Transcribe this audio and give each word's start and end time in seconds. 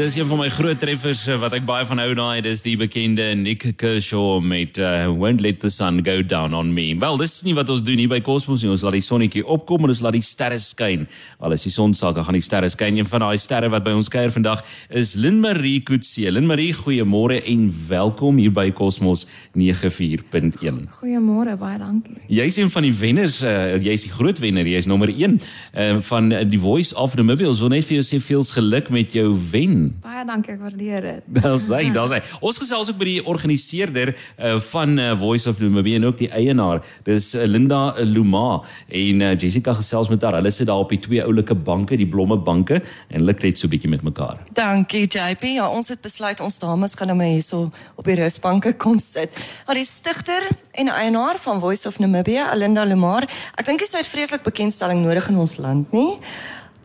Dis 0.00 0.14
een 0.16 0.30
van 0.30 0.38
my 0.40 0.48
groot 0.48 0.78
treffers 0.80 1.26
eh, 1.28 1.36
wat 1.36 1.52
ek 1.52 1.66
baie 1.68 1.84
van 1.84 2.00
hou 2.00 2.14
daai, 2.16 2.40
dis 2.40 2.62
die 2.64 2.72
bekende 2.80 3.26
Nick 3.36 3.66
Kershaw 3.76 4.38
met 4.40 4.78
uh, 4.80 5.10
Won't 5.12 5.42
Let 5.44 5.58
the 5.60 5.68
Sun 5.68 5.98
Go 6.06 6.22
Down 6.24 6.54
on 6.56 6.70
Me. 6.72 6.94
Wel, 6.96 7.18
dis 7.20 7.34
nie 7.44 7.52
wat 7.52 7.68
ons 7.68 7.82
doen 7.84 8.00
hier 8.00 8.08
by 8.08 8.22
Cosmos 8.24 8.62
nie. 8.64 8.70
Ons 8.72 8.80
laat 8.86 8.96
die 8.96 9.04
sonnetjie 9.04 9.42
opkom 9.44 9.84
en 9.84 9.92
ons 9.92 10.00
laat 10.00 10.16
die 10.16 10.24
sterre 10.24 10.56
skyn. 10.56 11.04
Al 11.36 11.52
is 11.52 11.66
die 11.68 11.72
son 11.74 11.92
sak, 11.92 12.14
dan 12.16 12.24
gaan 12.24 12.38
die 12.38 12.46
sterre 12.46 12.70
skyn. 12.72 12.96
Een 12.96 13.10
van 13.10 13.26
daai 13.26 13.36
sterre 13.44 13.68
wat 13.74 13.84
by 13.84 13.92
ons 13.98 14.08
kuier 14.08 14.32
vandag 14.32 14.62
is 14.88 15.12
Lynn 15.20 15.42
Marie 15.44 15.82
Kutse. 15.84 16.32
Lynn 16.32 16.48
Marie, 16.48 16.70
goeiemôre 16.80 17.42
en 17.44 17.68
welkom 17.90 18.40
hier 18.40 18.56
by 18.56 18.70
Cosmos 18.72 19.26
94.1. 19.52 20.80
Goeiemôre, 21.02 21.58
baie 21.60 21.76
dankie. 21.82 22.16
Jy's 22.40 22.56
een 22.56 22.72
van 22.72 22.88
die 22.88 22.94
wenners, 23.02 23.42
uh, 23.44 23.76
jy's 23.76 24.08
die 24.08 24.14
groot 24.16 24.40
wenner, 24.40 24.64
jy's 24.64 24.88
nommer 24.88 25.12
1 25.12 25.36
uh, 25.36 25.92
van 26.08 26.32
die 26.48 26.64
Voice 26.64 26.96
of 26.96 27.20
Namibia. 27.20 27.52
Ons 27.52 27.60
wil 27.60 27.76
net 27.76 27.84
vir 27.84 28.00
jou 28.00 28.08
sê 28.14 28.24
veel 28.30 28.48
geluk 28.56 28.94
met 28.96 29.20
jou 29.20 29.34
wen. 29.52 29.89
Baie 30.00 30.24
dankie, 30.24 30.54
ek 30.54 30.60
waardeer 30.62 31.04
dit. 31.04 31.26
Daar's 31.40 31.68
hy, 31.72 31.90
daar's 31.94 32.12
hy. 32.14 32.20
Ons 32.40 32.60
gesels 32.62 32.90
ook 32.92 32.98
by 33.00 33.08
die 33.08 33.20
organiseerder 33.28 34.12
uh, 34.14 34.54
van 34.70 34.94
uh, 34.98 35.10
Voice 35.20 35.48
of 35.50 35.60
Namibia 35.60 35.98
en 36.00 36.06
ook 36.08 36.18
die 36.22 36.30
eienaar. 36.30 36.80
Dis 37.04 37.32
uh, 37.34 37.44
Linda 37.44 37.94
Luma 38.06 38.62
en 38.88 39.20
uh, 39.26 39.34
Jessica 39.34 39.74
gesels 39.76 40.08
met 40.12 40.22
haar. 40.22 40.38
Hulle 40.38 40.52
sit 40.54 40.70
daar 40.70 40.84
op 40.84 40.94
die 40.94 41.00
twee 41.02 41.24
oulike 41.24 41.54
banke, 41.54 41.98
die 42.00 42.08
blomme 42.08 42.38
banke 42.38 42.80
en 42.80 43.18
hulle 43.20 43.36
klet 43.36 43.58
so 43.58 43.66
'n 43.66 43.74
bietjie 43.74 43.90
met 43.90 44.02
mekaar. 44.06 44.40
Dankie 44.56 45.06
JP. 45.06 45.44
Ja, 45.58 45.68
ons 45.68 45.88
het 45.88 46.00
besluit 46.00 46.40
ons 46.40 46.58
dames 46.58 46.94
gaan 46.94 47.12
nou 47.12 47.18
maar 47.18 47.32
hierso 47.32 47.70
op 47.96 48.04
die 48.04 48.14
rusbanke 48.14 48.72
kom 48.72 48.98
sit. 49.00 49.30
Maar 49.66 49.74
die 49.74 49.84
stigter 49.84 50.48
en 50.72 50.88
eienaar 50.88 51.38
van 51.38 51.60
Voice 51.60 51.88
of 51.88 51.98
Namibia, 51.98 52.54
Linda 52.54 52.84
Luma, 52.84 53.20
ek 53.56 53.66
dink 53.66 53.82
sy 53.84 53.98
het 53.98 54.08
vreeslik 54.08 54.42
bekendstelling 54.46 55.02
nodig 55.04 55.28
in 55.28 55.36
ons 55.36 55.56
land, 55.58 55.92
nie? 55.92 56.18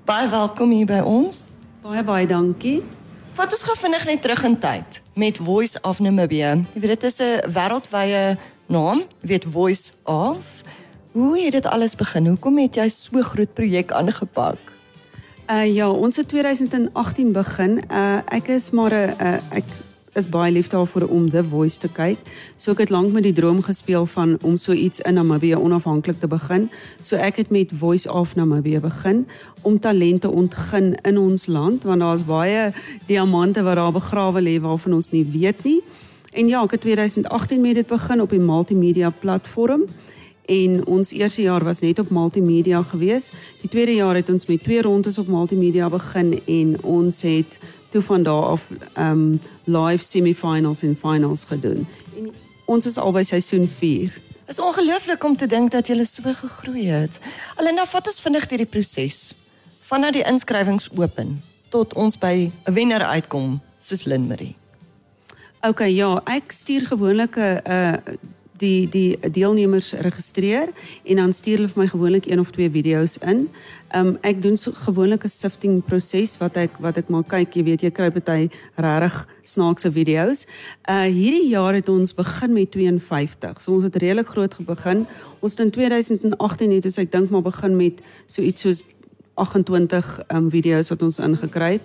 Baie 0.05 0.29
welkom 0.29 0.71
hier 0.71 0.85
by 0.85 1.01
ons. 1.05 1.54
Baie 1.85 2.01
baie 2.01 2.25
dankie. 2.25 2.79
Wat 3.37 3.51
ons 3.53 3.61
gaan 3.61 3.77
vinnig 3.77 4.05
net 4.09 4.21
terug 4.21 4.39
in 4.47 4.55
tyd 4.57 5.03
met 5.13 5.37
Voice 5.37 5.77
of 5.85 5.99
Namibia. 6.01 6.55
Jy 6.73 6.81
weet 6.81 6.93
dit 6.95 7.03
is 7.03 7.19
'n 7.21 7.51
wêreldwye 7.53 8.37
naam, 8.65 9.03
jy 9.21 9.27
weet 9.27 9.45
Voice 9.45 9.93
of. 10.03 10.41
Hoe 11.11 11.37
het 11.37 11.51
dit 11.51 11.65
alles 11.65 11.95
begin? 11.95 12.27
Hoekom 12.27 12.57
het 12.57 12.75
jy 12.75 12.89
so 12.89 13.21
groot 13.21 13.53
projek 13.53 13.91
aangepak? 13.91 14.57
Uh 15.49 15.75
ja, 15.75 15.89
ons 15.89 16.15
het 16.15 16.27
2018 16.27 17.31
begin. 17.31 17.83
Uh 17.91 18.19
ek 18.33 18.47
is 18.47 18.71
maar 18.71 18.91
'n 18.91 19.13
uh, 19.21 19.37
ek 19.51 19.65
is 20.15 20.29
baie 20.31 20.51
lief 20.51 20.69
daarvoor 20.71 21.07
om 21.11 21.29
The 21.29 21.43
Voice 21.43 21.79
te 21.79 21.89
kyk. 21.91 22.19
So 22.57 22.71
ek 22.71 22.85
het 22.85 22.93
lank 22.93 23.11
met 23.13 23.25
die 23.27 23.33
droom 23.35 23.59
gespeel 23.65 24.07
van 24.07 24.37
om 24.41 24.55
so 24.57 24.71
iets 24.71 25.03
in 25.03 25.17
Namibië 25.19 25.57
onafhanklik 25.59 26.19
te 26.21 26.29
begin. 26.31 26.69
So 27.01 27.19
ek 27.19 27.41
het 27.43 27.51
met 27.51 27.75
Voice 27.79 28.11
of 28.11 28.35
Namibië 28.35 28.79
begin 28.79 29.25
om 29.61 29.79
talente 29.79 30.31
ontgin 30.31 30.93
in 31.03 31.17
ons 31.17 31.47
land 31.47 31.83
want 31.83 31.99
daar's 31.99 32.25
baie 32.25 32.71
diamante 33.07 33.63
wat 33.63 33.75
daar 33.75 33.91
begrawe 33.91 34.41
lê 34.41 34.55
waarvan 34.61 34.93
ons 35.01 35.11
nie 35.11 35.25
weet 35.35 35.63
nie. 35.63 35.81
En 36.35 36.47
ja, 36.47 36.63
ek 36.63 36.71
het 36.75 36.81
2018 36.81 37.61
met 37.61 37.75
dit 37.75 37.87
begin 37.87 38.21
op 38.21 38.29
die 38.29 38.43
multimedia 38.43 39.09
platform. 39.09 39.87
En 40.45 40.85
ons 40.85 41.11
eerste 41.11 41.41
jaar 41.41 41.63
was 41.63 41.79
net 41.79 41.99
op 41.99 42.09
multimedia 42.09 42.83
gewees. 42.83 43.31
Die 43.61 43.69
tweede 43.69 43.95
jaar 43.95 44.15
het 44.15 44.29
ons 44.29 44.45
met 44.45 44.63
twee 44.63 44.81
rondes 44.81 45.17
op 45.17 45.27
multimedia 45.27 45.89
begin 45.89 46.35
en 46.45 46.75
ons 46.83 47.21
het 47.21 47.57
toe 47.95 48.03
van 48.03 48.23
daar 48.23 48.43
af 48.43 48.67
um 48.97 49.41
live 49.63 50.03
semifinals 50.03 50.81
en 50.81 50.97
finals 51.01 51.45
gedoen. 51.45 51.87
En 52.17 52.33
ons 52.65 52.85
is 52.85 52.97
al 52.97 53.11
by 53.15 53.23
seisoen 53.23 53.67
4. 53.77 54.09
Dit 54.09 54.53
is 54.57 54.59
ongelooflik 54.59 55.23
om 55.23 55.35
te 55.37 55.47
dink 55.47 55.71
dat 55.71 55.87
jy 55.87 56.03
so 56.03 56.33
gegroei 56.33 56.89
het. 56.91 57.19
Alena, 57.55 57.85
vat 57.85 58.07
ons 58.11 58.19
vinnig 58.21 58.47
deur 58.51 58.63
die 58.65 58.67
proses. 58.67 59.33
Vanaf 59.87 60.11
die 60.17 60.25
inskrywings 60.27 60.89
open 60.97 61.37
tot 61.69 61.93
ons 61.93 62.17
by 62.19 62.51
'n 62.67 62.73
wenner 62.73 63.03
uitkom, 63.03 63.61
soos 63.79 64.05
Lynn 64.05 64.27
Marie. 64.27 64.55
OK, 65.61 65.79
ja, 65.79 66.21
ek 66.25 66.51
stuur 66.51 66.85
gewoonlik 66.91 67.35
'n 67.37 67.61
uh, 67.67 67.93
die 68.57 68.89
die 68.89 69.17
deelnemers 69.31 69.93
registreer 70.05 70.71
en 71.03 71.15
dan 71.21 71.33
stuur 71.33 71.57
hulle 71.59 71.71
vir 71.71 71.81
my 71.83 71.87
gewoonlik 71.91 72.27
een 72.29 72.39
of 72.39 72.51
twee 72.55 72.69
video's 72.69 73.17
in. 73.21 73.47
Ehm 73.91 74.07
um, 74.07 74.17
ek 74.21 74.41
doen 74.41 74.57
so 74.57 74.71
gewoonlik 74.71 75.23
'n 75.23 75.29
sifting 75.29 75.83
proses 75.83 76.37
wat 76.37 76.57
ek 76.57 76.71
wat 76.79 76.97
ek 76.97 77.09
maar 77.09 77.23
kyk, 77.23 77.55
jy 77.55 77.63
weet 77.63 77.81
jy 77.81 77.91
kry 77.91 78.09
party 78.11 78.49
regtig 78.75 79.27
snaakse 79.43 79.91
video's. 79.91 80.45
Uh 80.89 81.07
hierdie 81.07 81.49
jaar 81.49 81.73
het 81.73 81.89
ons 81.89 82.13
begin 82.13 82.53
met 82.53 82.71
52. 82.71 83.61
So 83.61 83.71
ons 83.71 83.83
het 83.83 83.95
redelik 83.95 84.27
groot 84.27 84.55
begin. 84.65 85.05
Ons 85.39 85.51
het 85.51 85.61
in 85.65 85.71
2018 85.71 86.71
het 86.71 86.85
ons 86.85 86.97
ek 86.97 87.11
dink 87.11 87.29
maar 87.29 87.41
begin 87.41 87.75
met 87.77 88.01
so 88.27 88.41
iets 88.41 88.61
soos 88.61 88.83
28 89.35 90.19
ehm 90.27 90.37
um, 90.37 90.49
video's 90.49 90.89
wat 90.89 91.01
ons 91.01 91.19
ingekry 91.19 91.71
het. 91.71 91.81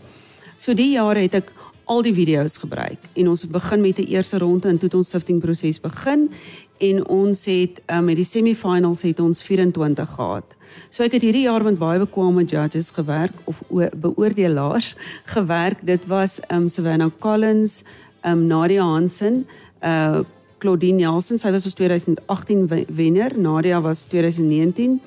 So 0.59 0.75
die 0.75 0.93
jaar 0.93 1.17
het 1.17 1.35
ek 1.35 1.53
al 1.85 2.03
die 2.03 2.15
video's 2.15 2.57
gebruik 2.59 2.99
en 3.15 3.29
ons 3.29 3.43
het 3.43 3.51
begin 3.51 3.81
met 3.81 3.99
'n 3.99 4.09
eerste 4.09 4.39
ronde 4.39 4.69
en 4.69 4.79
toe 4.79 4.89
het 4.89 4.95
ons 4.95 5.09
sifting 5.09 5.41
proses 5.41 5.81
begin 5.81 6.31
en 6.79 7.07
ons 7.09 7.45
het 7.45 7.81
um, 7.87 8.05
met 8.05 8.17
die 8.17 8.25
semifinals 8.25 9.03
het 9.03 9.21
ons 9.21 9.43
24 9.43 10.09
gehad. 10.17 10.45
So 10.91 11.05
ek 11.05 11.17
het 11.19 11.25
hierdie 11.27 11.47
jaar 11.47 11.65
met 11.67 11.79
baie 11.81 12.01
bekwame 12.01 12.45
judges 12.49 12.91
gewerk 12.95 13.35
of 13.51 13.61
beoordelaars 13.69 14.95
gewerk. 15.35 15.83
Dit 15.87 16.07
was 16.11 16.41
um 16.53 16.69
Savannah 16.69 17.11
Collins, 17.19 17.83
um 18.27 18.47
Nadia 18.47 18.83
Hansen, 18.83 19.47
uh 19.83 20.23
Claudine 20.61 21.01
Nelson, 21.01 21.39
sy 21.41 21.49
was 21.55 21.65
ons 21.65 21.75
2018 21.79 22.67
wenner, 22.93 23.33
Nadia 23.33 23.79
was 23.81 24.03
2019 24.13 24.99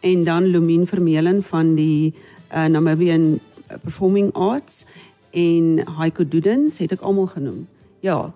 en 0.00 0.22
dan 0.24 0.46
Lumin 0.48 0.86
Vermeulen 0.88 1.42
van 1.44 1.74
die 1.76 2.14
uh 2.48 2.64
Namibian 2.72 3.34
Performing 3.82 4.32
Arts 4.32 4.84
en 5.34 5.82
Heiko 5.98 6.24
Dudens 6.24 6.78
het 6.78 6.94
ek 6.94 7.02
almal 7.02 7.26
genoem. 7.34 7.64
Ja. 8.00 8.32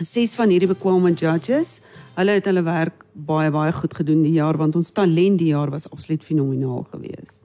Ses 0.00 0.34
van 0.34 0.50
hierdie 0.50 0.70
bekwame 0.70 1.12
judges, 1.12 1.80
hulle 2.16 2.38
het 2.38 2.48
hulle 2.48 2.64
werk 2.66 3.04
baie 3.12 3.50
baie 3.52 3.72
goed 3.76 3.94
gedoen 3.94 4.22
die 4.24 4.38
jaar 4.38 4.56
want 4.56 4.76
ons 4.76 4.90
talent 4.96 5.38
die 5.38 5.52
jaar 5.52 5.70
was 5.70 5.88
absoluut 5.90 6.24
fenomenaal 6.24 6.86
geweest. 6.90 7.42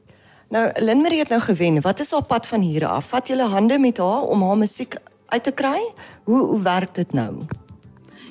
Nou 0.49 0.63
Linmarie 0.79 1.19
het 1.19 1.29
nou 1.29 1.41
gewen. 1.43 1.81
Wat 1.83 1.99
is 1.99 2.11
haar 2.11 2.23
pad 2.23 2.47
van 2.47 2.61
hier 2.63 2.87
af? 2.87 3.09
Vat 3.11 3.27
julle 3.27 3.49
hande 3.51 3.79
met 3.79 3.97
haar 3.97 4.23
om 4.23 4.43
haar 4.47 4.57
musiek 4.57 4.95
uit 5.27 5.43
te 5.43 5.51
kry? 5.51 5.81
Hoe 6.23 6.39
hoe 6.39 6.61
werk 6.61 6.95
dit 6.95 7.13
nou? 7.13 7.43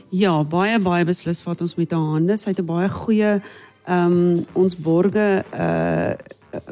Ja, 0.09 0.45
baie 0.45 0.79
baie 0.81 1.05
beslis 1.05 1.43
vat 1.45 1.61
ons 1.61 1.77
met 1.77 1.93
haar 1.93 2.15
hande. 2.17 2.37
Sy 2.37 2.55
het 2.55 2.61
'n 2.61 2.67
baie 2.67 2.89
goeie 2.89 3.43
ehm 3.87 4.13
um, 4.13 4.47
ons 4.53 4.77
borge 4.77 5.45
uh 5.53 6.15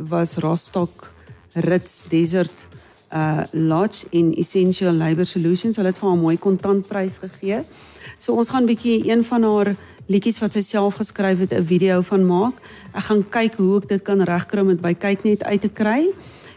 was 0.08 0.36
Rostock 0.36 1.12
Ritz 1.52 2.04
Desert 2.08 2.66
uh 3.14 3.42
Lodge 3.52 4.06
in 4.10 4.34
Essential 4.34 4.92
Labour 4.92 5.26
Solutions. 5.26 5.76
Hulle 5.76 5.88
het 5.88 5.98
vir 5.98 6.08
haar 6.08 6.16
'n 6.16 6.20
mooi 6.20 6.38
kontantprys 6.38 7.18
gegee. 7.20 7.62
So 8.18 8.34
ons 8.34 8.50
gaan 8.50 8.66
bietjie 8.66 9.08
een 9.10 9.24
van 9.24 9.42
haar 9.42 9.76
liedjies 10.06 10.40
wat 10.40 10.52
sy 10.52 10.60
self 10.60 10.94
geskryf 10.94 11.38
het 11.38 11.52
'n 11.52 11.64
video 11.64 12.00
van 12.00 12.26
maak. 12.26 12.54
Ek 12.94 13.02
gaan 13.02 13.24
kyk 13.28 13.54
hoe 13.54 13.76
ek 13.82 13.88
dit 13.88 14.02
kan 14.02 14.20
regkry 14.22 14.60
om 14.60 14.68
dit 14.68 14.80
by 14.80 14.94
kyk 14.94 15.24
net 15.24 15.44
uit 15.44 15.60
te 15.60 15.68
kry. 15.68 16.10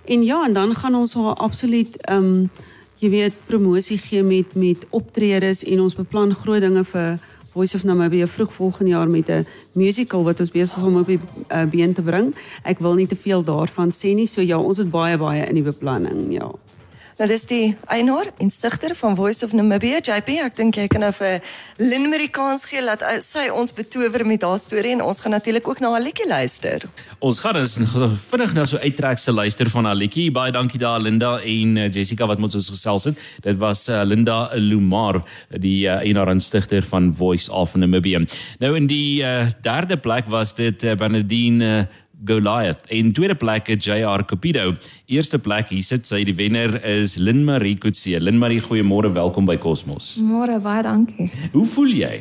En 0.05 0.23
ja, 0.23 0.45
en 0.45 0.53
dan 0.53 0.75
gaan 0.75 0.95
ons 0.95 1.13
haar 1.13 1.35
absoluut 1.35 2.09
um 2.09 2.49
jy 2.97 3.09
weet 3.09 3.33
promosie 3.45 3.97
gee 3.97 4.23
met 4.23 4.55
met 4.55 4.85
optredes 4.89 5.63
en 5.63 5.81
ons 5.81 5.95
beplan 5.95 6.33
groot 6.33 6.61
dinge 6.61 6.83
vir 6.83 7.19
Voice 7.57 7.75
of 7.75 7.83
Namibia 7.83 8.27
vroeg 8.27 8.53
volgende 8.53 8.91
jaar 8.91 9.09
met 9.09 9.29
'n 9.29 9.47
musical 9.71 10.23
wat 10.23 10.39
ons 10.39 10.51
besig 10.51 10.77
is 10.77 10.83
om 10.83 10.97
op 10.97 11.05
die 11.05 11.19
uh, 11.51 11.65
been 11.65 11.93
te 11.93 12.01
bring. 12.01 12.35
Ek 12.63 12.79
wil 12.79 12.93
nie 12.93 13.07
te 13.07 13.15
veel 13.15 13.43
daarvan 13.43 13.89
sê 13.91 14.13
nie, 14.13 14.27
so 14.27 14.41
ja, 14.41 14.59
ons 14.59 14.77
het 14.77 14.89
baie 14.89 15.17
baie 15.17 15.45
in 15.45 15.53
die 15.53 15.63
beplanning, 15.63 16.33
ja. 16.33 16.51
Nou 17.17 17.25
dis 17.25 17.47
die 17.49 17.71
eienaar 17.89 18.27
en 18.37 18.51
stigter 18.53 18.93
van 18.93 19.15
Voice 19.17 19.41
of 19.41 19.53
Namibia, 19.57 19.97
JP. 20.05 20.35
Ek 20.45 20.53
dink 20.59 20.77
jy 20.77 20.83
kan 20.85 21.01
nou 21.01 21.09
vir 21.17 21.39
Linmarie 21.81 22.29
kans 22.29 22.67
gee 22.69 22.83
dat 22.85 23.01
sy 23.25 23.47
ons 23.49 23.73
betower 23.73 24.21
met 24.21 24.45
haar 24.45 24.59
storie 24.61 24.91
en 24.93 25.01
ons 25.01 25.23
gaan 25.25 25.33
natuurlik 25.33 25.65
ook 25.65 25.81
na 25.81 25.95
haar 25.95 26.03
liedjie 26.05 26.27
luister. 26.29 26.85
Ons 27.17 27.41
gaan 27.41 27.57
dus 27.57 27.73
vinnig 28.29 28.53
nou 28.53 28.67
so 28.69 28.77
uittrek 28.77 29.17
se 29.17 29.33
luister 29.33 29.73
van 29.73 29.89
haar 29.89 29.97
liedjie. 29.97 30.27
Baie 30.29 30.53
dankie 30.53 30.77
daar 30.77 31.01
Linda 31.01 31.39
en 31.41 31.73
uh, 31.81 31.89
Jessica 31.89 32.29
wat 32.29 32.37
met 32.37 32.53
ons 32.53 32.69
gesels 32.75 33.09
het. 33.09 33.25
Dit 33.41 33.57
was 33.57 33.87
uh, 33.89 34.03
Linda 34.05 34.51
Lumar, 34.53 35.23
die 35.49 35.87
uh, 35.87 36.03
eienaar 36.05 36.29
en 36.35 36.43
stigter 36.43 36.85
van 36.85 37.09
Voice 37.17 37.49
of 37.49 37.73
Namibia. 37.73 38.21
Nou 38.61 38.75
in 38.77 38.85
die 38.93 39.23
uh, 39.25 39.47
derde 39.65 39.97
plek 39.97 40.29
was 40.29 40.53
dit 40.53 40.85
uh, 40.85 40.93
Bernardine 40.93 41.65
uh, 41.65 42.03
Goliath. 42.25 42.81
In 42.87 43.13
tweede 43.13 43.35
plek 43.35 43.67
het 43.67 43.83
JR 43.85 44.25
Cupido. 44.25 44.75
Eerste 45.05 45.39
plek 45.39 45.69
hier 45.69 45.83
sit 45.83 46.07
sy 46.09 46.23
die 46.25 46.35
wenner 46.35 46.79
is 46.85 47.17
Lynn 47.21 47.43
Marie 47.45 47.77
Kutse. 47.77 48.19
Lynn 48.19 48.39
Marie, 48.41 48.61
goeiemôre, 48.61 49.11
welkom 49.13 49.45
by 49.45 49.57
Cosmos. 49.61 50.15
Môre, 50.21 50.59
baie 50.63 50.83
dankie. 50.83 51.29
Hoe 51.53 51.65
voel 51.65 51.93
jy? 51.93 52.13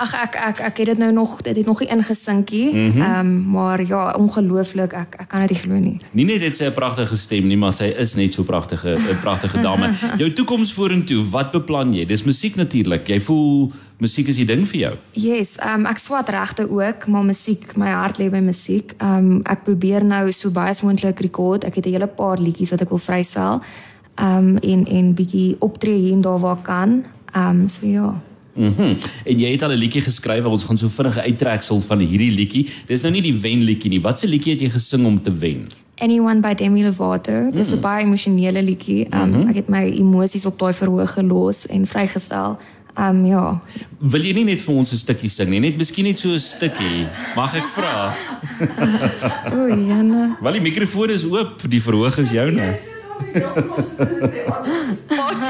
Ag 0.00 0.14
ek 0.16 0.36
ek 0.40 0.60
ek 0.64 0.78
het 0.80 0.86
dit 0.92 0.98
nou 0.98 1.10
nog 1.12 1.42
dit 1.44 1.56
het 1.56 1.66
nog 1.66 1.80
nie 1.80 1.90
ingesinkie. 1.92 2.68
Ehm 2.72 2.96
mm 2.96 3.02
um, 3.02 3.50
maar 3.50 3.82
ja, 3.86 4.14
ongelooflik. 4.16 4.92
Ek 4.92 5.16
ek 5.20 5.28
kan 5.28 5.40
dit 5.40 5.50
nie 5.50 5.58
glo 5.58 5.74
nie. 5.78 5.98
Nie 6.12 6.24
net 6.24 6.40
het 6.40 6.56
sy 6.56 6.64
'n 6.64 6.72
pragtige 6.72 7.16
stem 7.16 7.46
nie, 7.46 7.56
maar 7.56 7.72
sy 7.72 7.84
is 7.84 8.14
net 8.14 8.34
so 8.34 8.42
pragtige 8.42 8.96
'n 8.96 9.20
pragtige 9.20 9.60
dame. 9.60 9.92
jou 10.22 10.32
toekoms 10.32 10.72
vorentoe, 10.72 11.24
wat 11.30 11.52
beplan 11.52 11.94
jy? 11.94 12.06
Dis 12.06 12.22
musiek 12.22 12.56
natuurlik. 12.56 13.08
Jy 13.08 13.20
voel 13.20 13.72
musiek 13.98 14.28
is 14.28 14.36
die 14.36 14.46
ding 14.46 14.68
vir 14.68 14.80
jou. 14.80 14.94
Yes, 15.12 15.56
ehm 15.56 15.80
um, 15.80 15.86
ek 15.86 15.98
swat 15.98 16.28
regte 16.28 16.70
ook, 16.70 17.06
maar 17.06 17.24
musiek, 17.24 17.76
my 17.76 17.90
hart 17.90 18.18
lê 18.18 18.30
by 18.30 18.40
musiek. 18.40 18.94
Ehm 18.98 19.16
um, 19.16 19.40
ek 19.44 19.64
probeer 19.64 20.04
nou 20.04 20.32
so 20.32 20.50
baie 20.50 20.70
as 20.70 20.82
moontlik 20.82 21.20
rekord. 21.20 21.64
Ek 21.64 21.74
het 21.74 21.86
'n 21.86 21.92
hele 21.92 22.06
paar 22.06 22.38
liedjies 22.38 22.70
wat 22.70 22.80
ek 22.80 22.88
wil 22.88 22.98
vrystel. 22.98 23.60
um 24.20 24.56
en 24.56 24.86
en 24.86 25.14
bietjie 25.14 25.56
optree 25.58 25.98
hier 25.98 26.12
en 26.12 26.20
daar 26.20 26.40
waar 26.40 26.62
kan. 26.62 27.04
Um 27.36 27.68
so 27.68 27.86
ja. 27.86 28.14
Mhm. 28.54 28.82
Mm 28.82 28.96
en 29.24 29.38
jy 29.38 29.50
het 29.52 29.62
al 29.62 29.72
'n 29.72 29.78
liedjie 29.78 30.02
geskryf, 30.02 30.44
ons 30.44 30.64
gaan 30.64 30.78
so 30.78 30.88
vinnig 30.88 31.16
'n 31.16 31.20
uittreksel 31.20 31.80
van 31.80 31.98
hierdie 31.98 32.30
liedjie. 32.30 32.68
Dis 32.86 33.02
nou 33.02 33.12
nie 33.12 33.22
die 33.22 33.34
wen 33.34 33.64
liedjie 33.64 33.90
nie. 33.90 34.00
Watse 34.00 34.26
liedjie 34.26 34.52
het 34.52 34.60
jy 34.60 34.70
gesing 34.70 35.06
om 35.06 35.22
te 35.22 35.32
wen? 35.32 35.66
Anyone 35.98 36.40
by 36.40 36.54
Demi 36.54 36.84
Lovato. 36.84 37.50
Dis 37.50 37.70
'n 37.70 37.74
mm. 37.74 37.80
baie 37.80 38.04
emosionele 38.04 38.62
liedjie. 38.62 39.06
Um 39.10 39.28
mm 39.28 39.32
-hmm. 39.32 39.48
ek 39.48 39.54
het 39.54 39.68
my 39.68 39.84
emosies 39.84 40.46
op 40.46 40.58
daai 40.58 40.72
verhoog 40.72 41.12
gelos 41.12 41.66
en 41.66 41.86
vrygestel. 41.86 42.58
Um 42.98 43.26
ja. 43.26 43.60
Wil 43.98 44.22
jy 44.22 44.32
nie 44.32 44.44
net 44.44 44.62
vir 44.62 44.74
ons 44.74 44.92
'n 44.92 44.96
stukkie 44.96 45.28
sing 45.28 45.50
nie? 45.50 45.60
Net 45.60 45.76
miskien 45.76 46.04
net 46.04 46.18
so 46.18 46.28
'n 46.28 46.38
stukkie. 46.38 47.06
Mag 47.36 47.54
ek 47.54 47.66
vra? 47.66 48.12
o, 49.54 49.66
Jana. 49.68 50.36
Wel 50.40 50.52
die 50.52 50.60
mikrofoon 50.60 51.10
is 51.10 51.24
oop, 51.24 51.62
die 51.68 51.82
verhoog 51.82 52.18
is 52.18 52.30
joune. 52.30 52.62
Yes. 52.62 52.98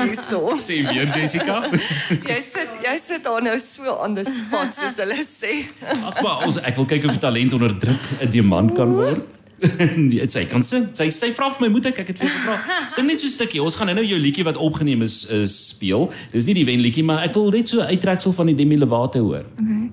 Wat 0.00 0.12
is 0.16 0.28
so? 0.28 0.56
Sien 0.56 0.86
weer 0.86 1.08
Jessica? 1.16 1.60
jy 2.30 2.38
sit 2.44 2.80
jy 2.84 2.94
sit 3.00 3.24
daar 3.24 3.42
nou 3.44 3.56
so 3.62 3.96
aan 4.00 4.16
die 4.16 4.24
spot 4.28 4.72
soos 4.76 4.96
hulle 5.02 5.18
sê. 5.26 5.64
Ag 5.84 6.22
maar 6.24 6.46
ons 6.46 6.60
ek 6.62 6.80
wil 6.80 6.88
kyk 6.88 7.08
of 7.10 7.20
talent 7.22 7.54
onder 7.56 7.74
druk 7.84 8.08
'n 8.20 8.30
diamant 8.32 8.74
kan 8.76 8.94
word. 8.96 9.26
Dit 10.12 10.32
sê 10.32 10.46
kan 10.48 10.64
sê 10.64 10.80
sy 10.96 11.10
sê 11.12 11.32
vra 11.36 11.50
vir 11.52 11.66
my 11.66 11.70
moet 11.74 11.90
ek 11.90 12.00
ek 12.04 12.14
het 12.14 12.22
vir 12.22 12.32
gevra. 12.32 12.78
Sing 12.94 13.06
net 13.06 13.20
so 13.20 13.28
'n 13.28 13.34
stukkie. 13.36 13.62
Ons 13.62 13.76
gaan 13.76 13.92
nou 13.92 14.04
jou 14.04 14.20
liedjie 14.20 14.44
wat 14.44 14.56
opgeneem 14.56 15.02
is, 15.02 15.26
is 15.28 15.52
speel. 15.74 16.08
Dis 16.32 16.46
nie 16.48 16.56
die 16.56 16.64
wen 16.64 16.80
liedjie 16.80 17.04
maar 17.04 17.24
ek 17.24 17.34
wil 17.36 17.50
net 17.52 17.68
so 17.68 17.84
uittreksel 17.84 18.32
van 18.32 18.46
die 18.52 18.56
Demi 18.56 18.78
Lovato 18.80 19.20
hoor. 19.20 19.44
Okay. 19.60 19.90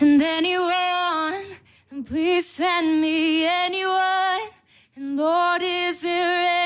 And 0.00 0.22
anyone 0.22 1.42
and 1.90 2.06
please 2.06 2.46
send 2.46 3.00
me 3.00 3.42
anyone 3.66 4.46
and 4.94 5.16
Lord 5.18 5.62
is 5.62 6.00
there 6.00 6.57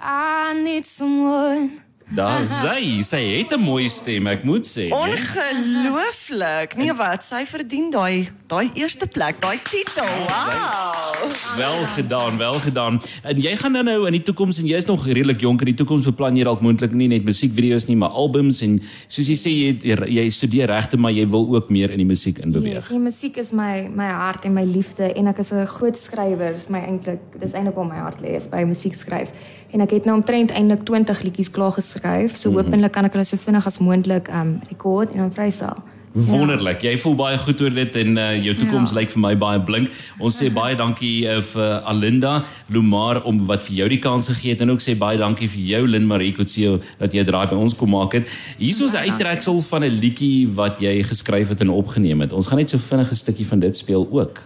I 0.00 0.54
need 0.54 0.86
someone 0.86 1.82
Daar 2.08 2.40
sy, 2.40 3.02
sy 3.04 3.20
het 3.20 3.52
'n 3.52 3.60
mooi 3.60 3.88
stem, 3.88 4.26
ek 4.26 4.44
moet 4.44 4.66
sê. 4.66 4.88
Ongelooflik. 4.88 6.76
Nee 6.76 6.94
wat, 6.94 7.24
sy 7.24 7.44
verdien 7.44 7.90
daai 7.90 8.28
daai 8.46 8.70
eerste 8.74 9.06
plek, 9.06 9.40
daai 9.40 9.60
titel. 9.62 10.08
Wow. 10.24 11.28
Wel 11.56 11.86
gedaan, 11.86 12.36
wel 12.36 12.52
gedaan. 12.52 13.00
En 13.22 13.40
jy 13.40 13.56
gaan 13.56 13.72
dan 13.72 13.84
nou 13.84 14.06
in 14.06 14.12
die 14.12 14.22
toekoms 14.22 14.58
en 14.58 14.64
jy's 14.64 14.84
nog 14.84 15.06
redelik 15.06 15.40
jonk 15.40 15.60
in 15.60 15.66
die 15.66 15.74
toekoms 15.74 16.04
beplan 16.04 16.36
jy 16.36 16.44
dalk 16.44 16.60
moontlik 16.60 16.92
nie 16.92 17.08
net 17.08 17.24
musiekvideo's 17.24 17.86
nie, 17.86 17.96
maar 17.96 18.08
albums 18.08 18.62
en 18.62 18.80
soos 19.08 19.28
jy 19.28 19.36
sê 19.36 19.50
jy 19.52 19.76
jy 20.08 20.30
studeer 20.30 20.66
regte, 20.66 20.96
maar 20.96 21.12
jy 21.12 21.28
wil 21.28 21.54
ook 21.54 21.68
meer 21.68 21.90
in 21.90 21.98
die 21.98 22.08
musiek 22.08 22.38
inbeweeg. 22.38 22.72
Ja, 22.72 22.78
yes, 22.80 22.88
die 22.88 22.98
musiek 22.98 23.36
is 23.36 23.52
my 23.52 23.88
my 23.92 24.08
hart 24.08 24.44
en 24.44 24.52
my 24.52 24.64
liefde 24.64 25.12
en 25.12 25.26
ek 25.26 25.38
is 25.38 25.52
'n 25.52 25.66
groot 25.66 25.98
skrywer, 25.98 26.54
is 26.54 26.68
my 26.68 26.78
eintlik 26.78 27.20
dis 27.38 27.52
eintlik 27.52 27.74
waar 27.74 27.86
my 27.86 27.98
hart 28.00 28.20
lê 28.20 28.36
is 28.36 28.48
by 28.48 28.64
musiek 28.64 28.94
skryf 28.94 29.28
en 29.70 29.80
ek 29.84 29.90
het 29.90 30.04
nou 30.08 30.16
omtrent 30.16 30.50
eintlik 30.50 30.82
20 30.88 31.22
liedjies 31.22 31.50
klaar 31.50 31.72
geskryf. 31.76 32.38
So 32.38 32.52
hopelik 32.56 32.92
kan 32.92 33.04
ek 33.04 33.12
hulle 33.16 33.28
so 33.28 33.36
vinnig 33.36 33.66
as 33.66 33.78
moontlik 33.78 34.28
um 34.32 34.58
rekord 34.70 35.12
en 35.12 35.26
dan 35.26 35.32
vrystel. 35.32 35.76
Wonderlik. 36.12 36.80
Ja. 36.82 36.90
Jy 36.90 36.98
voel 37.02 37.14
baie 37.18 37.38
goed 37.38 37.60
oor 37.60 37.74
dit 37.74 37.96
en 38.00 38.16
uh, 38.18 38.30
jou 38.42 38.54
toekoms 38.58 38.90
ja. 38.90 38.96
lyk 38.98 39.12
vir 39.12 39.22
my 39.22 39.32
baie 39.38 39.60
blink. 39.62 39.92
Ons 40.24 40.40
sê 40.40 40.48
baie 40.54 40.74
dankie 40.78 41.28
uh, 41.28 41.38
vir 41.44 41.74
Alinda 41.86 42.32
Lumar 42.72 43.20
om 43.28 43.42
wat 43.46 43.66
vir 43.68 43.82
jou 43.82 43.88
die 43.92 44.00
kans 44.02 44.30
gegee 44.32 44.56
het 44.56 44.64
en 44.64 44.72
ook 44.74 44.82
sê 44.82 44.96
baie 44.98 45.20
dankie 45.20 45.50
vir 45.52 45.62
jou 45.68 45.82
Lin 45.86 46.08
Marie 46.08 46.32
Kotse 46.34 46.78
dat 46.98 47.14
jy 47.14 47.26
draai 47.28 47.46
by 47.52 47.60
ons 47.60 47.76
kom 47.78 47.92
maak 47.94 48.16
het. 48.18 48.26
Hier 48.58 48.74
is 48.74 48.94
'n 48.94 49.04
uittreksel 49.04 49.60
van 49.60 49.84
'n 49.84 50.00
liedjie 50.00 50.48
wat 50.54 50.80
jy 50.80 51.02
geskryf 51.04 51.48
het 51.48 51.60
en 51.60 51.70
opgeneem 51.70 52.20
het. 52.20 52.32
Ons 52.32 52.48
gaan 52.48 52.58
net 52.58 52.70
so 52.70 52.78
vinnig 52.78 53.10
'n 53.10 53.14
stukkie 53.14 53.46
van 53.46 53.60
dit 53.60 53.76
speel 53.76 54.08
ook. 54.10 54.40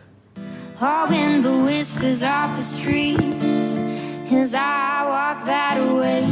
Oh, 0.83 1.07
when 1.09 1.43
the 1.43 1.63
whiskers 1.65 2.23
off 2.23 2.57
the 2.59 2.63
streets 2.63 3.79
I 4.55 4.57
walk 4.57 4.92
that 5.45 5.79
way. 5.95 6.23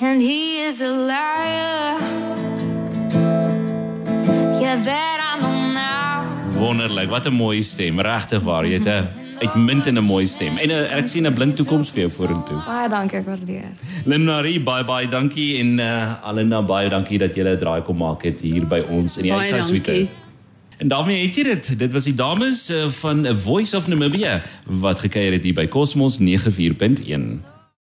And 0.00 0.20
he 0.20 0.64
is 0.64 0.80
a 0.80 0.92
liar. 0.92 1.98
Yeah, 4.60 4.76
that 4.82 5.18
I 5.20 5.40
know 5.40 5.72
now. 5.72 6.58
Wonderlik, 6.58 7.08
wat 7.08 7.26
'n 7.26 7.32
mooi 7.32 7.62
stem, 7.62 8.00
regtig 8.00 8.42
waar. 8.42 8.66
Jy 8.66 8.78
het 8.82 8.88
'n 8.88 9.08
uitmuntende 9.38 10.00
mooi 10.00 10.26
stem. 10.26 10.56
En 10.56 10.70
uh, 10.70 10.96
ek 10.96 11.06
sien 11.06 11.26
'n 11.26 11.34
blink 11.34 11.56
toekoms 11.56 11.90
vir 11.90 12.00
jou 12.00 12.10
vorentoe. 12.10 12.62
Baie 12.66 12.88
dankie, 12.88 13.18
ek 13.18 13.26
waardeer. 13.26 13.70
Linmarie, 14.04 14.60
baie 14.60 14.84
baie 14.84 15.08
dankie 15.08 15.58
en 15.58 15.78
uh, 15.78 16.24
Alina, 16.28 16.62
baie 16.62 16.88
dankie 16.88 17.18
dat 17.18 17.34
jy 17.36 17.42
'n 17.42 17.58
draai 17.58 17.82
kom 17.82 17.96
maak 17.96 18.22
het 18.22 18.40
hier 18.40 18.66
by 18.66 18.84
ons 18.88 19.16
in 19.16 19.22
die 19.22 19.32
Uitsaai 19.32 20.23
En 20.84 20.90
daarmee 20.90 21.26
het 21.26 21.36
jy 21.36 21.42
dit. 21.42 21.78
Dit 21.78 21.92
was 21.92 22.04
die 22.04 22.14
dames 22.14 22.70
uh, 22.70 22.88
van 22.88 23.24
A 23.26 23.32
Voice 23.36 23.76
of 23.76 23.86
Namibia 23.88 24.42
wat 24.68 24.98
gekuier 25.00 25.32
het 25.32 25.48
hier 25.48 25.56
by 25.56 25.64
Cosmos 25.68 26.18
94.1. 26.20 27.53